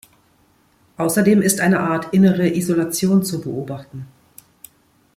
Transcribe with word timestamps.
Außerdem 0.97 1.43
ist 1.43 1.59
eine 1.59 1.79
Art 1.79 2.11
innere 2.11 2.47
Isolation 2.55 3.21
zu 3.21 3.39
beobachten. 3.39 4.07